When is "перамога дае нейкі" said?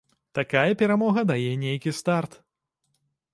0.79-1.93